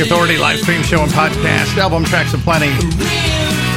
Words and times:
Authority 0.00 0.38
live 0.38 0.58
stream 0.58 0.82
show 0.82 1.04
and 1.04 1.12
podcast. 1.12 1.76
Album 1.76 2.04
tracks 2.04 2.32
aplenty. 2.32 2.72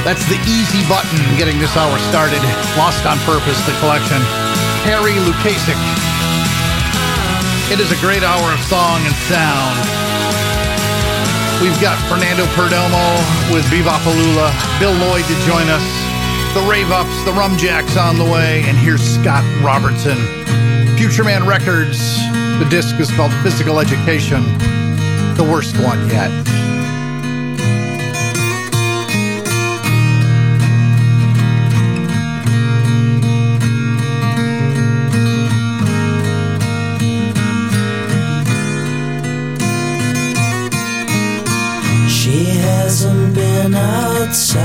That's 0.08 0.24
the 0.32 0.40
easy 0.48 0.80
button 0.88 1.20
getting 1.36 1.60
this 1.60 1.76
hour 1.76 2.00
started. 2.08 2.40
Lost 2.80 3.04
on 3.06 3.20
Purpose, 3.28 3.60
the 3.68 3.76
collection. 3.84 4.24
Harry 4.88 5.20
Lukasik. 5.28 5.76
It 7.68 7.84
is 7.84 7.92
a 7.92 8.00
great 8.00 8.24
hour 8.24 8.48
of 8.56 8.60
song 8.72 9.04
and 9.04 9.16
sound. 9.28 9.76
We've 11.60 11.76
got 11.84 12.00
Fernando 12.08 12.48
Perdomo 12.56 13.04
with 13.52 13.68
Bebopalula, 13.68 14.48
Bill 14.80 14.96
Lloyd 15.04 15.28
to 15.28 15.36
join 15.44 15.68
us, 15.68 15.84
the 16.56 16.64
Rave 16.72 16.92
Ups, 16.92 17.16
the 17.28 17.34
Rum 17.36 17.58
Jacks 17.58 17.98
on 17.98 18.18
the 18.18 18.26
way, 18.26 18.64
and 18.64 18.78
here's 18.78 19.04
Scott 19.04 19.44
Robertson. 19.60 20.18
Futureman 20.96 21.46
Records. 21.46 22.00
The 22.60 22.68
disc 22.70 22.96
is 23.00 23.12
called 23.12 23.34
Physical 23.44 23.80
Education. 23.80 24.44
The 25.36 25.44
worst 25.44 25.76
one 25.80 26.08
yet. 26.10 26.30
She 42.08 42.46
hasn't 42.46 43.34
been 43.34 43.74
outside 43.74 44.62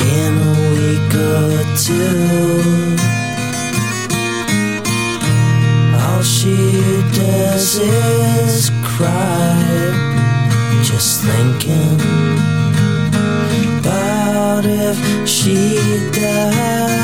in 0.00 0.32
a 0.38 0.54
week 0.72 1.14
or 1.14 1.76
two. 1.76 2.91
Is 7.34 8.70
cry, 8.82 9.62
just 10.82 11.22
thinking 11.22 12.00
about 13.78 14.64
if 14.64 15.28
she 15.28 15.78
died. 16.12 17.01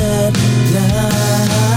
At 0.00 0.32
night. 0.72 1.67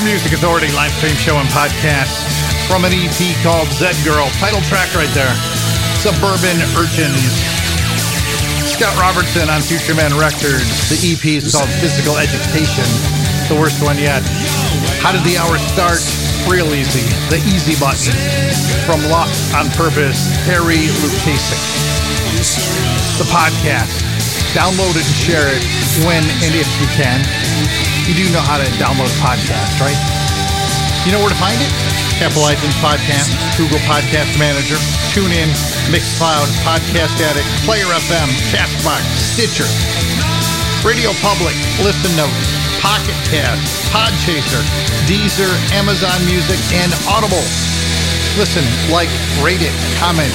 The 0.00 0.08
Music 0.08 0.32
Authority 0.32 0.72
live 0.72 0.96
stream 0.96 1.12
show 1.12 1.36
and 1.36 1.48
podcast 1.52 2.24
from 2.72 2.88
an 2.88 2.92
EP 2.96 3.20
called 3.44 3.68
Zed 3.68 3.92
Girl. 4.00 4.32
Title 4.40 4.64
track 4.64 4.88
right 4.96 5.12
there 5.12 5.28
Suburban 6.00 6.56
Urchins. 6.72 7.20
Scott 8.64 8.96
Robertson 8.96 9.52
on 9.52 9.60
Futureman 9.60 10.16
Records. 10.16 10.88
The 10.88 10.96
EP 11.04 11.44
is 11.44 11.52
called 11.52 11.68
Physical 11.84 12.16
Education. 12.16 12.88
The 13.52 13.60
worst 13.60 13.84
one 13.84 14.00
yet. 14.00 14.24
How 15.04 15.12
did 15.12 15.20
the 15.20 15.36
hour 15.36 15.60
start? 15.60 16.00
Real 16.48 16.72
easy. 16.72 17.04
The 17.28 17.44
easy 17.52 17.76
button. 17.76 18.16
From 18.88 19.04
Lost 19.12 19.52
on 19.52 19.68
Purpose, 19.76 20.32
Harry 20.48 20.88
Lukasik. 21.04 21.60
The 23.20 23.28
podcast. 23.28 24.00
Download 24.56 24.96
it 24.96 25.04
and 25.04 25.18
share 25.28 25.44
it 25.44 25.60
when 26.08 26.24
and 26.40 26.56
if 26.56 26.68
you 26.80 26.88
can. 26.96 27.20
You 28.08 28.14
do 28.16 28.24
know 28.32 28.40
how 28.42 28.56
to 28.58 28.66
download 28.80 29.10
a 29.10 29.18
podcast, 29.20 29.80
right? 29.80 29.96
You 31.04 31.12
know 31.12 31.20
where 31.20 31.32
to 31.32 31.40
find 31.40 31.56
it? 31.56 31.72
Apple 32.20 32.44
iTunes 32.44 32.76
Podcast, 32.84 33.32
Google 33.56 33.80
Podcast 33.88 34.36
Manager, 34.36 34.76
TuneIn, 35.16 35.48
Mixcloud, 35.88 36.44
Podcast 36.60 37.16
Addict, 37.24 37.48
Player 37.64 37.88
FM, 37.88 38.28
Castbox, 38.52 39.00
Stitcher, 39.32 39.68
Radio 40.84 41.12
Public, 41.24 41.56
Listen 41.80 42.12
Notes, 42.20 42.52
Pocket 42.84 43.16
Cast, 43.32 43.64
Podchaser, 43.88 44.60
Deezer, 45.08 45.48
Amazon 45.72 46.20
Music, 46.28 46.60
and 46.76 46.92
Audible. 47.08 47.44
Listen, 48.36 48.64
like, 48.92 49.08
rate 49.40 49.64
it, 49.64 49.72
comment, 49.96 50.32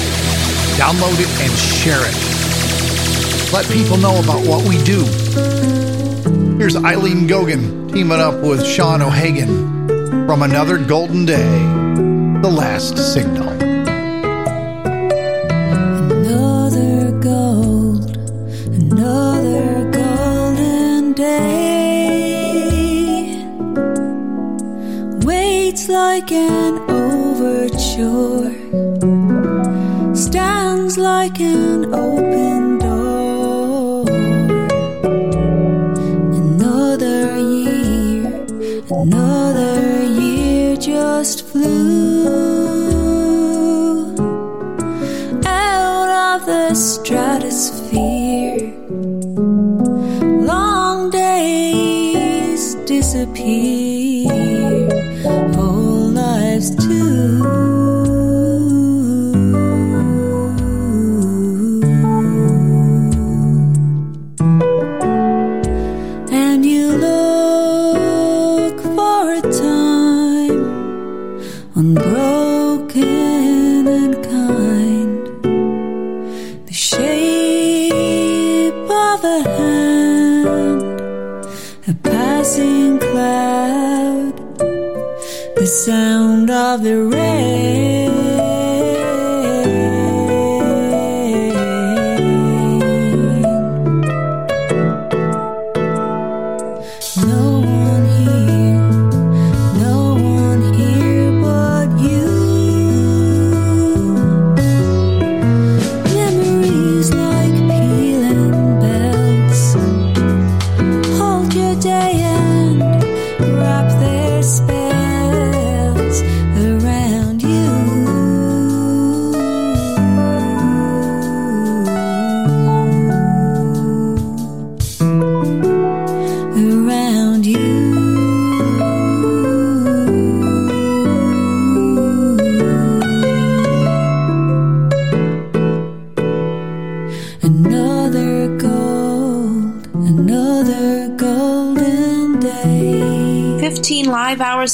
download 0.74 1.14
it, 1.22 1.30
and 1.38 1.52
share 1.54 2.02
it. 2.02 2.16
Let 3.52 3.66
people 3.70 3.96
know 3.96 4.18
about 4.18 4.42
what 4.46 4.66
we 4.66 4.82
do. 4.82 5.55
Here's 6.58 6.74
Eileen 6.74 7.28
Gogan 7.28 7.92
teaming 7.92 8.18
up 8.18 8.42
with 8.42 8.66
Sean 8.66 9.02
O'Hagan 9.02 9.86
from 10.26 10.42
Another 10.42 10.78
Golden 10.78 11.26
Day, 11.26 11.50
The 12.40 12.48
Last 12.48 12.96
Signal. 13.12 13.50
Another 16.10 17.10
gold, 17.20 18.16
another 18.72 19.90
golden 19.90 21.12
day 21.12 21.36
waits 25.26 25.90
like 25.90 26.32
an 26.32 26.78
overture, 26.90 28.50
stands 30.16 30.96
like 30.96 31.38
an 31.38 31.85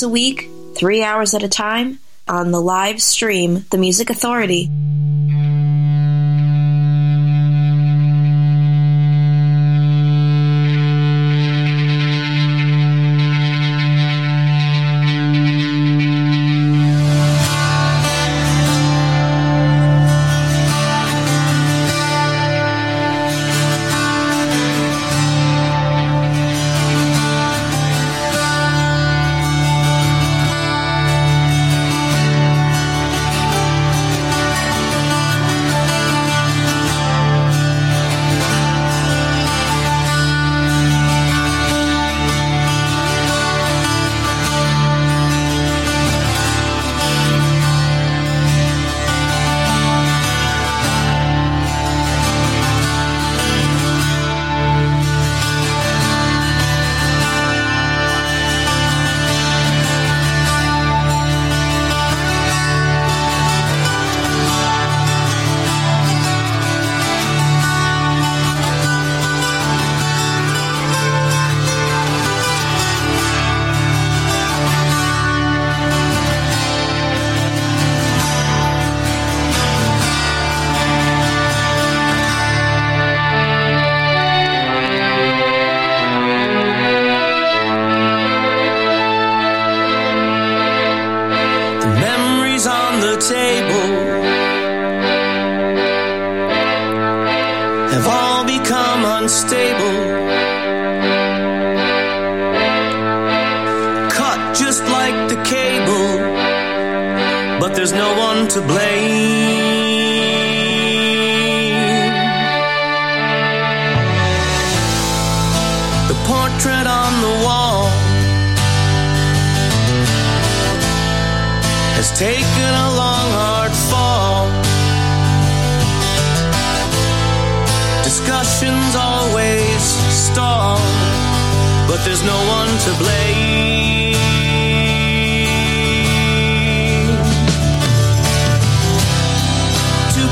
a 0.03 0.09
week, 0.09 0.49
three 0.77 1.03
hours 1.03 1.35
at 1.35 1.43
a 1.43 1.49
time, 1.49 1.99
on 2.29 2.51
the 2.51 2.61
live 2.61 3.03
stream, 3.03 3.65
The 3.71 3.79
Music 3.79 4.11
Authority. 4.11 4.71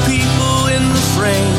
People 0.06 0.66
in 0.76 0.82
the 0.96 1.04
frame. 1.16 1.56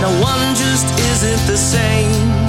Now 0.00 0.12
one 0.22 0.54
just 0.54 0.86
isn't 1.12 1.46
the 1.46 1.56
same. 1.56 2.45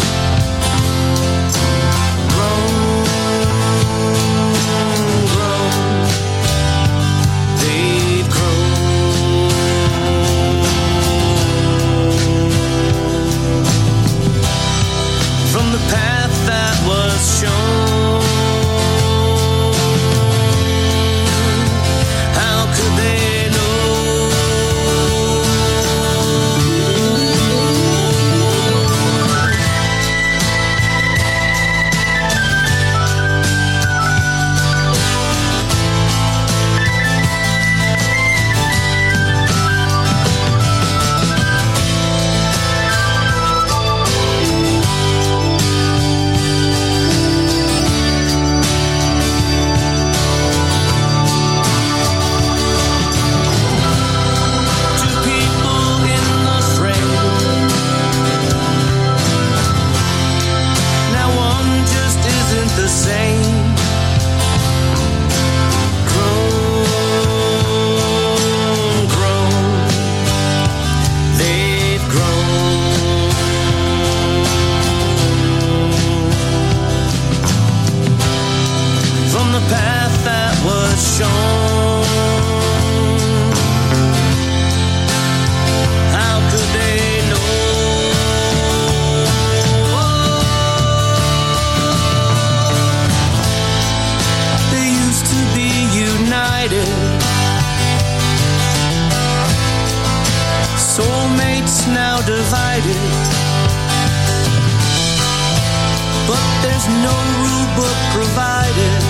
There's 106.78 106.90
no 106.90 107.16
rule 107.42 107.76
book 107.76 107.98
provided. 108.14 109.02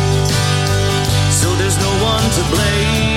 So 1.29 1.53
there's 1.55 1.77
no 1.77 1.91
one 2.01 2.23
to 2.31 2.55
blame. 2.55 3.16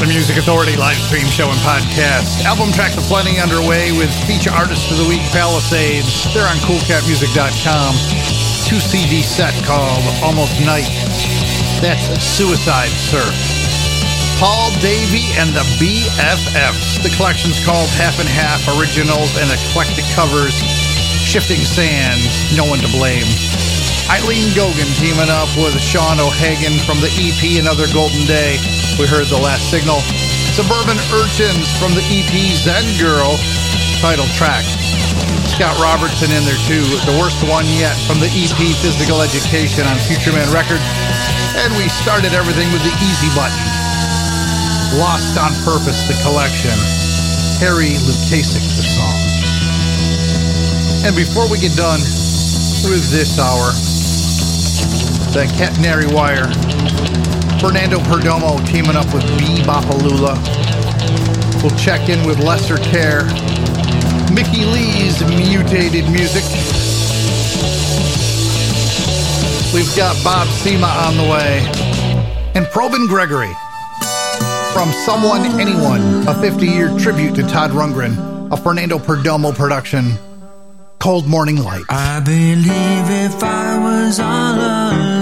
The 0.00 0.06
Music 0.10 0.36
Authority 0.36 0.76
live 0.76 0.98
stream 0.98 1.24
show 1.30 1.48
and 1.48 1.58
podcast. 1.64 2.44
Album 2.44 2.72
tracks 2.72 2.98
plenty 3.08 3.38
underway 3.40 3.92
with 3.92 4.12
feature 4.26 4.50
artist 4.50 4.90
of 4.90 4.98
the 4.98 5.08
week 5.08 5.22
Palisades. 5.32 6.28
They're 6.34 6.44
on 6.44 6.58
coolcatmusic.com. 6.66 7.94
Two 8.68 8.80
CD 8.82 9.22
set 9.22 9.54
called 9.64 10.04
Almost 10.20 10.60
Night. 10.60 10.90
That's 11.80 12.04
Suicide 12.20 12.90
Surf. 12.90 13.32
Paul 14.36 14.74
Davie 14.82 15.30
and 15.40 15.54
the 15.54 15.64
BFFs. 15.80 17.00
The 17.02 17.14
collection's 17.16 17.64
called 17.64 17.88
Half 17.96 18.20
and 18.20 18.28
Half 18.28 18.66
Originals 18.76 19.38
and 19.40 19.48
Eclectic 19.48 20.04
Covers. 20.12 20.58
Shifting 21.24 21.64
Sands, 21.64 22.28
No 22.56 22.66
One 22.66 22.80
to 22.80 22.88
Blame. 22.88 23.24
Eileen 24.12 24.52
Gogan 24.52 24.90
teaming 25.00 25.32
up 25.32 25.48
with 25.56 25.80
Sean 25.80 26.20
O'Hagan 26.20 26.76
from 26.84 27.00
the 27.00 27.08
EP 27.16 27.56
Another 27.56 27.88
Golden 27.88 28.20
Day. 28.28 28.60
We 29.00 29.08
heard 29.08 29.32
The 29.32 29.40
Last 29.40 29.72
Signal. 29.72 30.04
Suburban 30.52 31.00
Urchins 31.08 31.72
from 31.80 31.96
the 31.96 32.04
EP 32.12 32.32
Zed 32.52 32.84
Girl, 33.00 33.32
title 34.04 34.28
track. 34.36 34.62
Scott 35.48 35.72
Robertson 35.80 36.28
in 36.36 36.44
there 36.44 36.60
too. 36.68 36.84
The 37.08 37.16
worst 37.16 37.40
one 37.48 37.64
yet 37.80 37.96
from 38.04 38.20
the 38.20 38.28
EP 38.28 38.60
Physical 38.84 39.24
Education 39.24 39.88
on 39.88 39.96
Futureman 40.04 40.52
Records. 40.52 40.84
And 41.64 41.72
we 41.80 41.88
started 41.88 42.36
everything 42.36 42.68
with 42.76 42.84
the 42.84 42.94
easy 43.08 43.32
button. 43.32 43.64
Lost 45.00 45.40
on 45.40 45.56
Purpose, 45.64 46.04
the 46.04 46.16
collection. 46.20 46.76
Harry 47.56 47.96
Lukasik, 48.04 48.68
the 48.76 48.84
song. 48.84 49.16
And 51.08 51.16
before 51.16 51.48
we 51.48 51.56
get 51.56 51.72
done, 51.72 52.04
with 52.84 53.10
this 53.10 53.38
hour. 53.38 53.72
The 55.32 55.46
Catenary 55.56 56.12
Wire. 56.12 56.48
Fernando 57.58 57.98
Perdomo 57.98 58.64
teaming 58.66 58.96
up 58.96 59.06
with 59.14 59.24
Bebopalula. 59.38 60.36
We'll 61.62 61.76
check 61.78 62.08
in 62.08 62.26
with 62.26 62.38
Lesser 62.40 62.76
Care. 62.76 63.24
Mickey 64.32 64.64
Lee's 64.64 65.20
Mutated 65.24 66.10
Music. 66.10 66.44
We've 69.72 69.96
got 69.96 70.22
Bob 70.22 70.46
Sema 70.48 70.86
on 70.86 71.16
the 71.16 71.24
way. 71.24 71.60
And 72.54 72.66
Probyn 72.66 73.08
Gregory. 73.08 73.52
From 74.72 74.92
Someone 75.04 75.60
Anyone, 75.60 76.28
a 76.28 76.34
50 76.34 76.66
year 76.66 76.96
tribute 76.98 77.34
to 77.36 77.42
Todd 77.44 77.70
Rundgren, 77.70 78.52
a 78.52 78.56
Fernando 78.56 78.98
Perdomo 78.98 79.54
production 79.54 80.18
cold 81.04 81.26
morning 81.26 81.62
light. 81.62 81.84
I 81.90 82.18
believe 82.20 82.66
if 83.26 83.42
I 83.42 83.78
was 83.78 84.18
all 84.18 84.54
alone. 84.54 85.13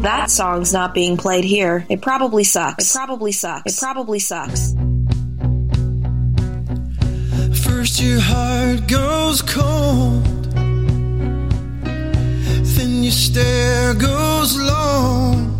That 0.00 0.30
song's 0.30 0.72
not 0.72 0.94
being 0.94 1.16
played 1.18 1.44
here. 1.44 1.84
It 1.90 2.00
probably 2.00 2.44
sucks. 2.44 2.90
It 2.90 2.96
probably 2.96 3.32
sucks. 3.32 3.72
It 3.72 3.78
probably 3.78 4.18
sucks. 4.18 4.74
First 7.64 8.00
your 8.00 8.20
heart 8.20 8.86
goes 8.88 9.42
cold. 9.42 10.24
Then 12.64 13.02
your 13.02 13.12
stare 13.12 13.94
goes 13.94 14.56
long. 14.58 15.50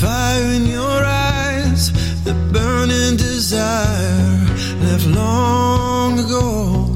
Fire 0.00 0.52
in 0.52 0.64
your 0.66 1.04
eyes, 1.04 1.92
the 2.24 2.32
burning 2.54 3.18
desire 3.18 4.46
left 4.80 5.06
long 5.08 6.18
ago 6.18 6.89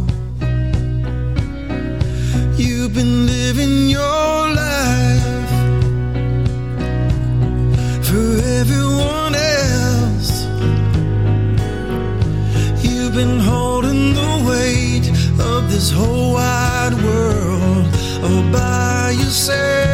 been 2.95 3.27
living 3.27 3.89
your 3.89 4.51
life 4.55 5.51
for 8.07 8.27
everyone 8.61 9.35
else. 9.35 10.45
You've 12.85 13.15
been 13.15 13.41
holding 13.41 14.15
the 14.15 14.45
weight 14.49 15.09
of 15.41 15.71
this 15.73 15.91
whole 15.91 16.35
wide 16.35 16.95
world 17.03 17.87
all 18.23 18.53
by 18.53 19.11
yourself. 19.11 19.94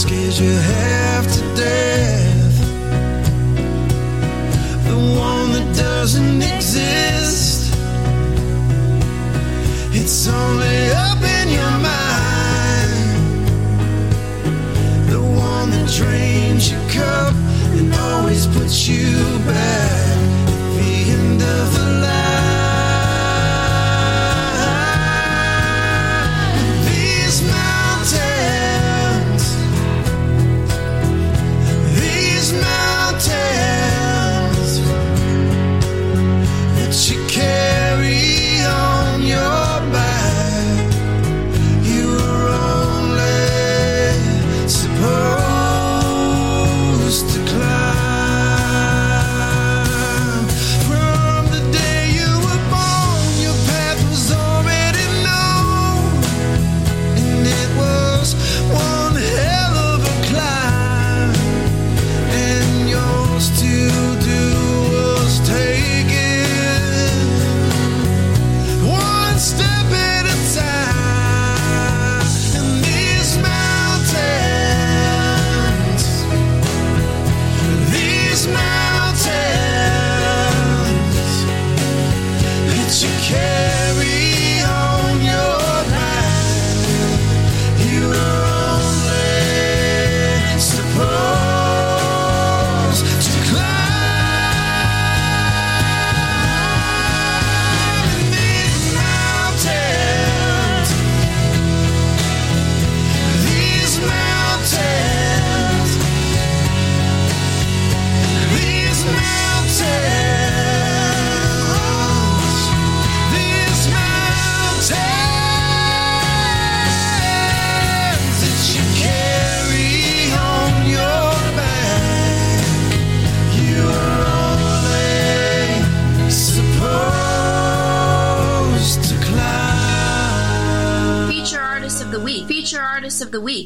scares 0.00 0.40
you 0.40 0.48
head 0.48 0.99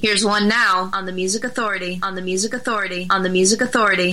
Here's 0.05 0.23
one 0.23 0.49
now. 0.49 0.91
On 0.93 1.07
the 1.07 1.13
Music 1.13 1.45
Authority, 1.45 1.99
on 2.03 2.15
the 2.15 2.21
Music 2.21 2.53
Authority, 2.53 3.07
on 3.09 3.23
the 3.23 3.31
Music 3.31 3.63
Authority. 3.63 4.13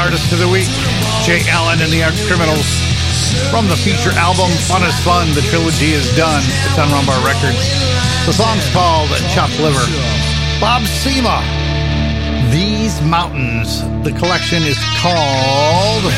Artist 0.00 0.32
of 0.32 0.38
the 0.40 0.48
Week, 0.48 0.72
Jay 1.28 1.44
Allen 1.52 1.76
and 1.84 1.92
the 1.92 2.00
Arch 2.00 2.16
Criminals. 2.24 2.64
From 3.52 3.68
the 3.68 3.76
feature 3.76 4.16
album 4.16 4.48
Fun 4.64 4.80
is 4.80 4.96
Fun, 5.04 5.28
the 5.36 5.44
trilogy 5.52 5.92
is 5.92 6.08
done. 6.16 6.40
It's 6.64 6.80
on 6.80 6.88
Rumbar 6.88 7.20
Records. 7.20 7.60
The 8.24 8.32
song's 8.32 8.64
called 8.72 9.12
Chopped 9.36 9.60
Liver. 9.60 9.84
Bob 10.56 10.88
Sema, 10.88 11.44
These 12.48 12.96
Mountains. 13.04 13.84
The 14.00 14.16
collection 14.16 14.64
is 14.64 14.80
called 14.96 16.08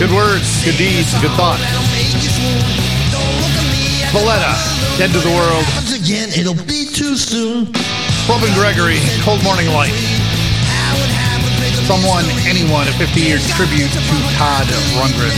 Good 0.00 0.08
Words, 0.08 0.64
Good 0.64 0.80
Deeds, 0.80 1.12
Good 1.20 1.36
Thoughts. 1.36 1.60
Valetta, 4.16 4.56
Dead 4.96 5.12
to 5.12 5.20
the 5.20 5.28
World. 5.28 5.64
Once 5.76 5.92
again, 5.92 6.32
it'll 6.32 6.56
be 6.64 6.88
too 6.88 7.20
soon. 7.20 7.68
Probyn 8.24 8.48
Gregory, 8.56 8.96
Cold 9.20 9.44
Morning 9.44 9.68
Light. 9.76 9.92
Someone, 11.84 12.24
Anyone, 12.48 12.88
a 12.88 12.92
50 12.92 13.20
year 13.20 13.38
tribute 13.38 13.92
to 13.92 14.16
Todd 14.40 14.66
Rundgren. 14.96 15.28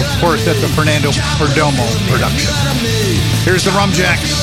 Of 0.00 0.20
course, 0.20 0.44
that's 0.44 0.62
a 0.64 0.68
Fernando 0.68 1.10
Perdomo 1.38 1.86
production. 2.10 2.50
Here's 3.44 3.64
the 3.64 3.70
Rumjacks. 3.70 4.34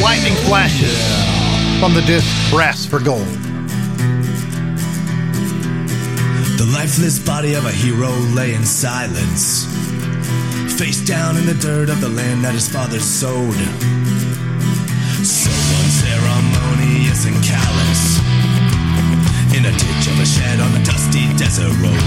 Lightning 0.00 0.34
flashes 0.46 0.96
from 1.80 1.92
the 1.92 2.02
disc 2.02 2.24
Brass 2.50 2.86
for 2.86 3.00
Gold. 3.00 3.26
The 6.56 6.70
lifeless 6.72 7.18
body 7.18 7.54
of 7.54 7.64
a 7.66 7.72
hero 7.72 8.10
lay 8.36 8.54
in 8.54 8.64
silence, 8.64 9.64
face 10.78 11.04
down 11.04 11.36
in 11.36 11.46
the 11.46 11.54
dirt 11.54 11.88
of 11.88 12.00
the 12.00 12.08
land 12.08 12.44
that 12.44 12.54
his 12.54 12.68
father 12.68 13.00
sowed. 13.00 14.07
the 21.58 21.70
road. 21.82 21.97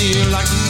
feel 0.00 0.30
like 0.30 0.69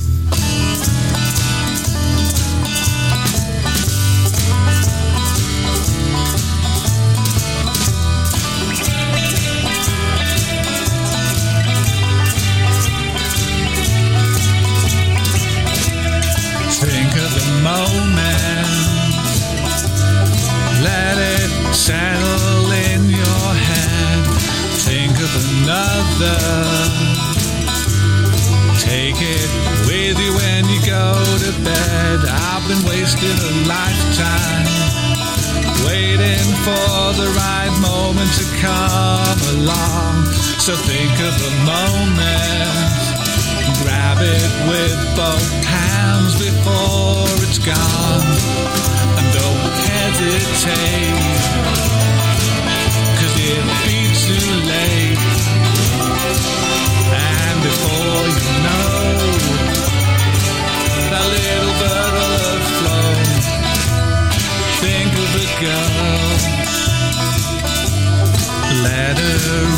So 40.61 40.75
think 40.75 41.11
of 41.13 41.33
the 41.39 41.49
moment. 41.65 42.21
Grab 43.81 44.19
it 44.21 44.51
with 44.69 45.15
both 45.15 45.65
hands 45.65 46.35
before 46.37 47.25
it's 47.49 47.57
gone. 47.57 48.21
And 49.17 49.33
don't 49.33 49.73
hesitate. 49.89 51.10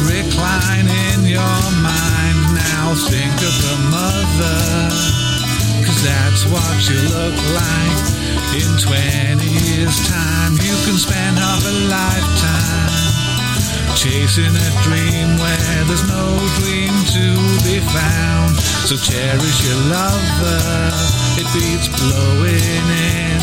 Recline 0.07 0.88
in 0.88 1.26
your 1.26 1.59
mind 1.80 2.39
now. 2.53 2.95
Think 3.07 3.36
of 3.41 3.55
the 3.64 3.78
mother. 3.89 4.59
Cause 5.86 6.01
that's 6.03 6.43
what 6.51 6.78
you 6.89 6.99
look 7.16 7.38
like 7.55 8.24
in 8.59 8.70
20 8.78 9.45
years' 9.45 9.99
time. 10.09 10.53
You 10.53 10.76
can 10.86 10.97
spend 10.97 11.38
half 11.38 11.64
a 11.64 11.76
lifetime 11.88 12.84
chasing 13.95 14.51
a 14.51 14.70
dream 14.84 15.39
where 15.39 15.86
there's 15.88 16.07
no 16.07 16.28
dream 16.59 16.93
to 17.16 17.26
be 17.64 17.80
found. 17.80 18.55
So 18.88 18.95
cherish 18.97 19.64
your 19.64 19.80
lover. 19.88 20.91
It 21.39 21.47
beats 21.55 21.88
blowing 21.88 22.86
in 23.16 23.39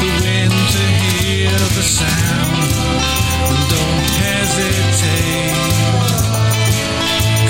the 0.00 0.10
wind 0.22 0.52
to 0.52 0.84
hear 1.18 1.50
the 1.50 1.82
sound. 1.82 3.23
Don't 3.74 4.08
hesitate, 4.22 5.50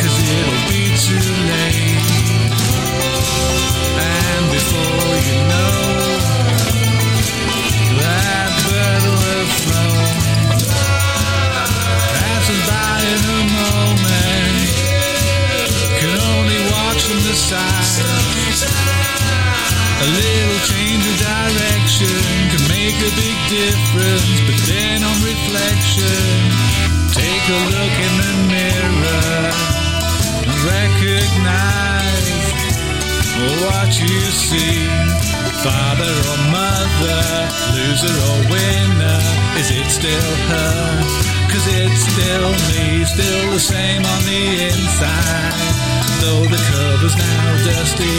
it'll 0.00 0.64
be 0.72 0.84
too 1.06 1.28
late. 1.50 2.08
And 4.08 4.44
before 4.56 5.14
you 5.28 5.38
know, 5.52 5.78
that 8.00 8.50
flown. 9.64 10.14
By 12.68 12.96
in 13.12 13.22
a 13.24 13.42
moment, 13.58 14.68
can 15.98 16.12
only 16.32 16.60
watch 16.72 17.00
from 17.04 17.20
the 17.28 17.34
side. 17.34 18.24
A 19.94 20.06
little 20.06 20.58
change 20.66 21.04
of 21.06 21.16
direction 21.22 22.18
can 22.50 22.62
make 22.68 22.98
a 22.98 23.12
big 23.14 23.38
difference, 23.48 24.40
but 24.46 24.58
then 24.66 25.04
on 25.04 25.16
reflection, 25.22 26.34
take 27.14 27.44
a 27.48 27.60
look 27.70 27.94
in 28.06 28.14
the 28.18 28.34
mirror 28.50 29.52
and 30.44 30.58
recognize 30.66 32.44
what 33.62 33.90
you 34.00 34.20
see. 34.30 34.88
Father 35.62 36.14
or 36.32 36.40
mother, 36.50 37.24
loser 37.72 38.12
or 38.28 38.38
winner, 38.50 39.20
is 39.58 39.70
it 39.70 39.88
still 39.88 40.34
her? 40.50 41.43
Cause 41.54 41.70
it's 41.70 42.02
still 42.10 42.50
me, 42.74 43.06
still 43.06 43.52
the 43.54 43.62
same 43.62 44.02
on 44.02 44.20
the 44.26 44.66
inside. 44.74 45.54
Though 46.18 46.50
the 46.50 46.58
cover's 46.58 47.14
now 47.14 47.46
dusty, 47.62 48.10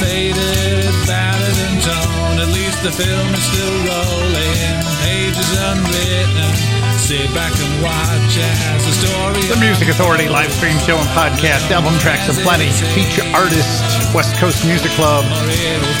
faded, 0.00 0.88
battered 1.04 1.58
and 1.68 2.40
at 2.40 2.48
least 2.48 2.80
the 2.80 2.88
film 2.88 3.28
is 3.36 3.44
still 3.44 3.76
rolling. 3.92 4.72
Pages 5.04 5.52
unwritten, 5.68 6.48
sit 6.96 7.28
back 7.36 7.52
and 7.60 7.84
watch 7.84 8.40
as 8.40 8.80
the 8.80 8.94
story. 9.04 9.44
The 9.52 9.60
Music 9.60 9.92
Authority 9.92 10.32
live 10.32 10.50
stream 10.50 10.78
show 10.78 10.96
and 10.96 11.08
podcast. 11.12 11.68
Album 11.68 11.92
tracks 12.00 12.32
of 12.32 12.40
plenty. 12.40 12.72
Feature 12.96 13.28
artist, 13.36 13.84
West 14.16 14.40
Coast 14.40 14.64
Music 14.64 14.92
Club. 14.92 15.28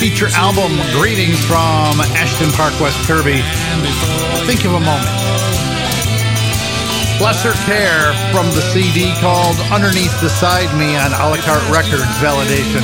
Feature 0.00 0.32
album, 0.32 0.72
Greetings 0.96 1.44
from 1.44 2.00
Ashton 2.16 2.48
Park, 2.56 2.72
West 2.80 2.96
Kirby. 3.04 3.44
Think 4.48 4.64
of 4.64 4.72
a 4.72 4.80
moment. 4.80 5.17
Lesser 7.20 7.52
Care 7.66 8.14
from 8.30 8.46
the 8.54 8.62
CD 8.70 9.12
called 9.18 9.58
Underneath 9.74 10.14
Beside 10.22 10.70
Me 10.78 10.94
on 10.94 11.10
a 11.10 11.26
la 11.26 11.36
carte 11.42 11.66
records 11.66 12.06
validation. 12.22 12.78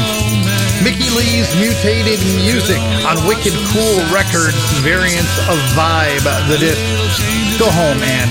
Mickey 0.82 1.06
Leigh's 1.14 1.54
Mutated 1.54 2.18
Music 2.42 2.82
on 3.06 3.14
Wicked 3.30 3.54
Cool 3.70 4.02
Records, 4.10 4.58
variants 4.82 5.38
of 5.46 5.54
Vibe, 5.78 6.26
the 6.50 6.58
disc. 6.58 6.82
Go 7.62 7.70
home, 7.70 8.00
man. 8.02 8.26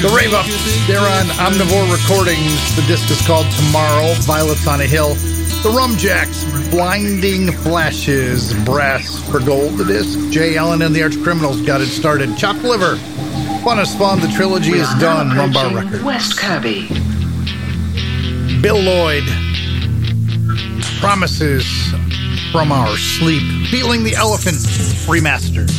The 0.00 0.14
Rave 0.14 0.32
Up, 0.32 0.46
they're 0.86 1.02
on 1.02 1.26
Omnivore 1.42 1.90
Recordings. 1.90 2.76
The 2.76 2.86
disc 2.86 3.10
is 3.10 3.20
called 3.26 3.50
Tomorrow, 3.58 4.14
Violets 4.22 4.68
on 4.68 4.80
a 4.80 4.86
Hill. 4.86 5.14
The 5.66 5.70
Rumjacks, 5.74 6.70
Blinding 6.70 7.50
Flashes, 7.50 8.54
Brass 8.64 9.18
for 9.30 9.40
Gold, 9.40 9.78
the 9.78 9.84
disc. 9.84 10.18
Jay 10.30 10.56
Allen 10.56 10.82
and 10.82 10.94
the 10.94 11.02
Arch 11.02 11.20
Criminals 11.22 11.60
got 11.62 11.80
it 11.80 11.86
started. 11.88 12.36
Chopped 12.36 12.62
Liver, 12.62 12.96
Fun 13.64 13.78
as 13.78 13.94
Fun, 13.96 14.20
the 14.20 14.28
trilogy 14.28 14.72
is 14.72 14.92
done. 14.96 15.30
Rumbar 15.30 15.74
Records. 15.74 16.04
West 16.04 16.36
Kirby. 16.36 16.86
Bill 18.60 18.78
Lloyd. 18.78 19.24
Promises 21.00 21.64
from 22.52 22.70
Our 22.70 22.94
Sleep. 22.98 23.42
Feeling 23.70 24.04
the 24.04 24.14
Elephant 24.16 24.56
remastered. 25.08 25.70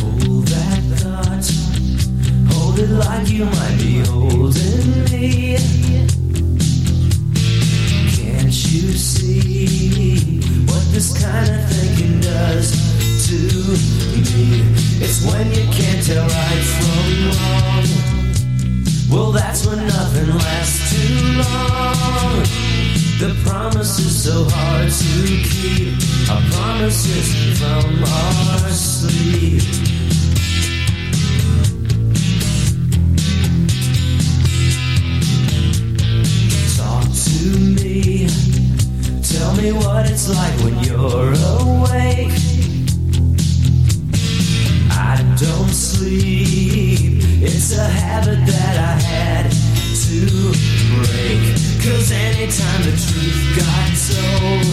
Hold 0.00 0.46
that 0.48 0.82
thought. 1.00 2.54
Hold 2.54 2.78
it 2.78 2.88
like 2.88 3.28
you 3.28 3.44
might 3.44 3.83
The 23.24 23.34
promise 23.42 23.98
is 24.00 24.22
so 24.22 24.44
hard 24.50 24.92
to 24.92 25.26
keep. 25.48 25.96
Our 26.28 26.42
promises 26.52 27.58
from 27.58 28.04
our 28.04 28.68
sleep. 28.68 29.62
Talk 36.76 37.04
to 37.24 37.46
me. 37.80 38.28
Tell 39.22 39.56
me 39.56 39.72
what 39.72 40.04
it's 40.10 40.28
like 40.28 40.52
when 40.60 40.84
you're 40.84 41.32
awake. 41.32 42.36
I 44.90 45.16
don't 45.40 45.72
sleep. 45.72 47.22
It's 47.40 47.72
a 47.72 47.84
habit 47.88 48.44
that 48.44 48.76
I 48.76 49.00
had 49.00 49.50
to 49.50 50.52
break. 50.92 51.53
Cause 51.84 52.12
anytime 52.12 52.82
the 52.82 52.96
truth 52.96 53.56
got 53.58 53.92
told, 54.08 54.64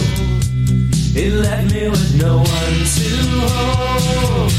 it 1.14 1.32
left 1.34 1.74
me 1.74 1.88
with 1.90 2.14
no 2.18 2.38
one 2.38 2.86
to 2.96 3.08
hold. 3.52 4.50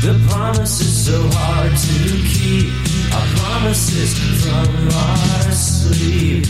The 0.00 0.14
promise 0.30 0.80
is 0.82 1.06
so 1.06 1.20
hard 1.32 1.72
to 1.76 1.98
keep. 2.28 2.70
Our 3.12 3.26
promises 3.38 4.16
from 4.40 4.68
our 4.86 5.50
sleep. 5.50 6.46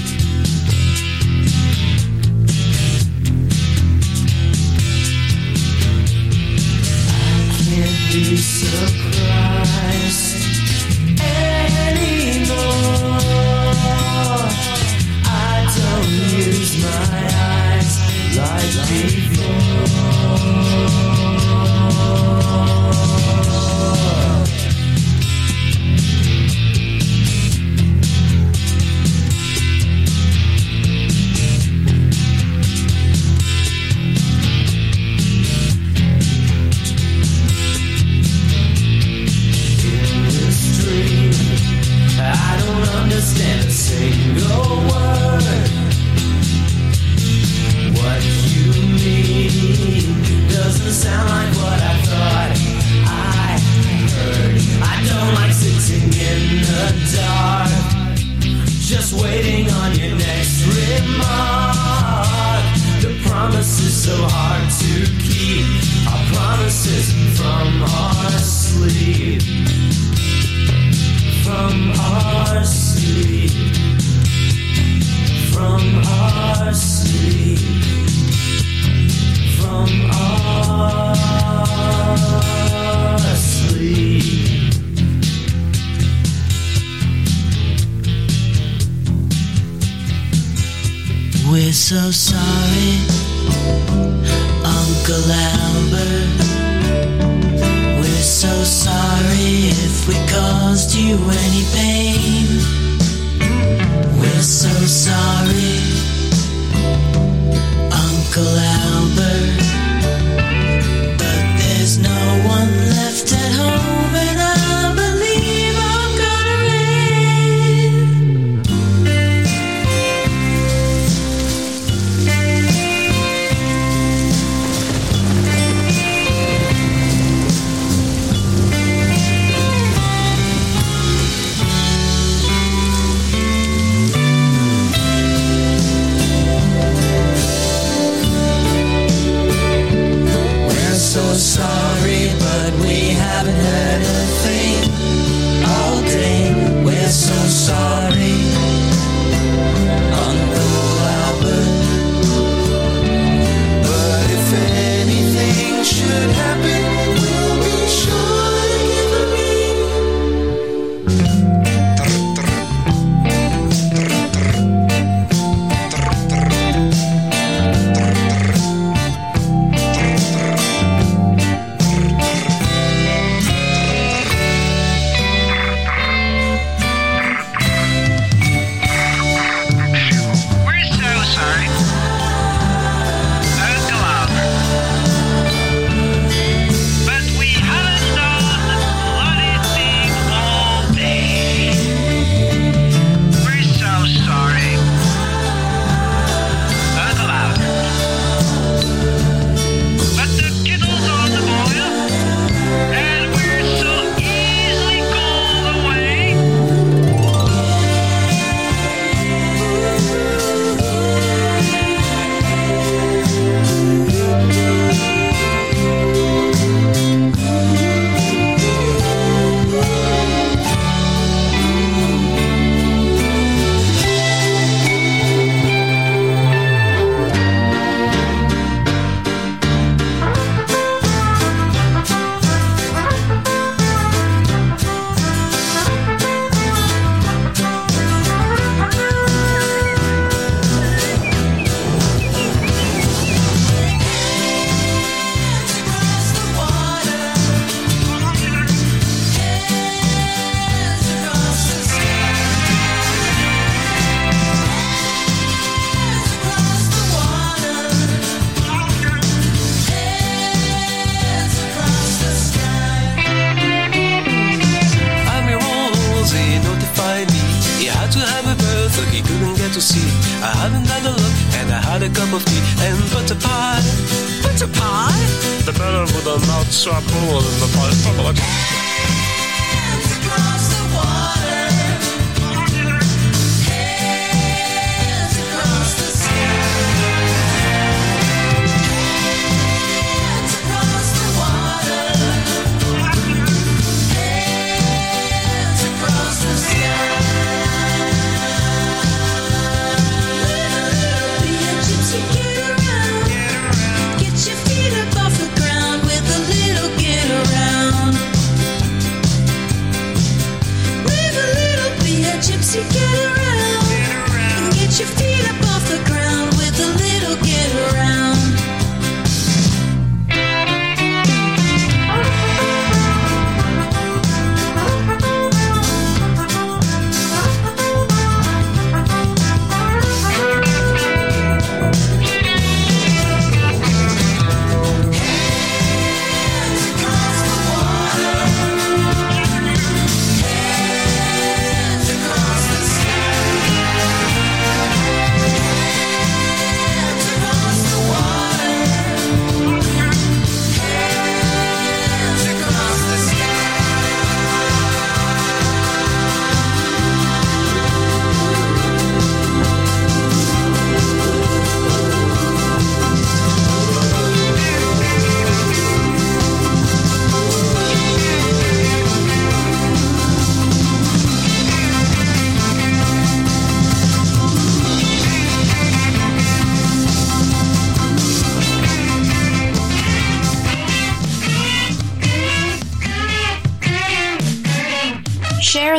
I 7.09 7.49
can't 7.65 8.13
be 8.13 8.37
surprised 8.37 9.20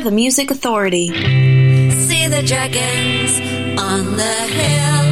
the 0.04 0.12
Music 0.12 0.50
Authority. 0.50 1.08
See 1.92 2.28
the 2.28 2.42
dragons 2.42 3.40
on 3.80 4.18
the 4.18 4.38
hill, 4.58 5.06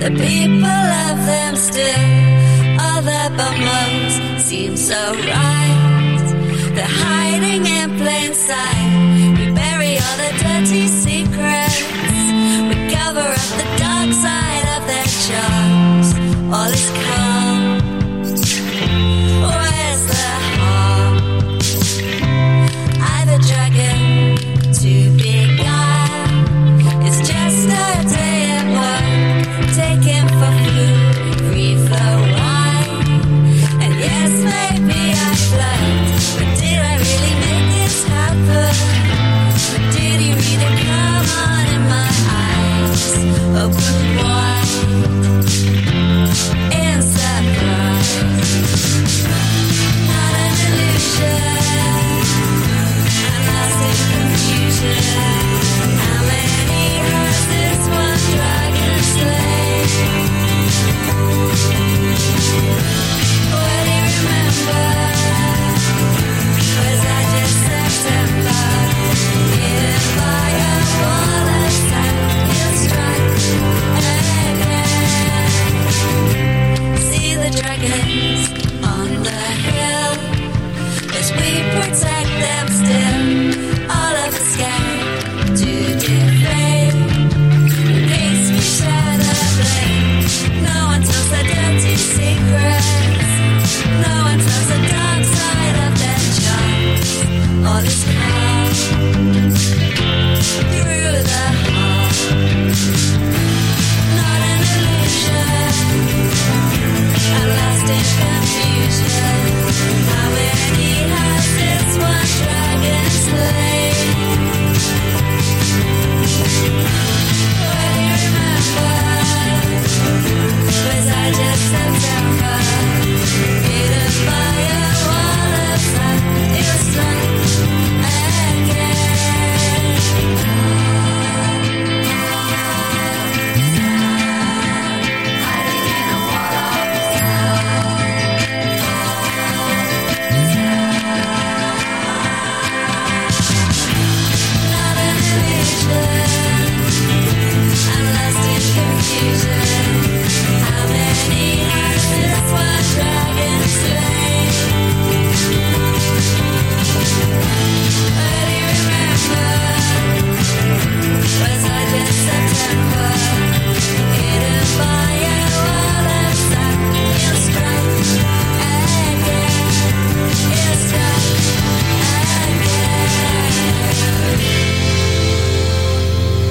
the 0.00 0.10
people 0.10 0.62
love 0.62 1.18
them 1.24 1.54
still. 1.54 2.80
All 2.80 3.02
the 3.02 3.30
bumbles 3.36 4.42
seem 4.42 4.76
so 4.76 5.00
right, 5.14 6.72
they're 6.74 6.86
hiding 6.86 7.66